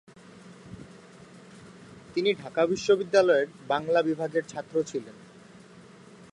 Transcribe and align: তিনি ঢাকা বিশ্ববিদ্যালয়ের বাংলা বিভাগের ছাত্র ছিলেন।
তিনি 2.13 2.29
ঢাকা 2.33 2.61
বিশ্ববিদ্যালয়ের 2.65 3.47
বাংলা 3.67 3.99
বিভাগের 4.01 4.43
ছাত্র 4.47 4.75
ছিলেন। 4.83 5.15